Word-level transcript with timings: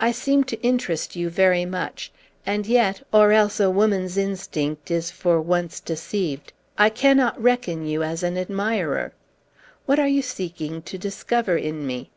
I 0.00 0.10
seem 0.10 0.42
to 0.42 0.60
interest 0.60 1.14
you 1.14 1.30
very 1.30 1.64
much; 1.64 2.10
and 2.44 2.66
yet 2.66 3.06
or 3.12 3.30
else 3.30 3.60
a 3.60 3.70
woman's 3.70 4.16
instinct 4.16 4.90
is 4.90 5.12
for 5.12 5.40
once 5.40 5.78
deceived 5.78 6.52
I 6.76 6.90
cannot 6.90 7.40
reckon 7.40 7.86
you 7.86 8.02
as 8.02 8.24
an 8.24 8.36
admirer. 8.36 9.12
What 9.84 10.00
are 10.00 10.08
you 10.08 10.20
seeking 10.22 10.82
to 10.82 10.98
discover 10.98 11.56
in 11.56 11.86
me?" 11.86 12.10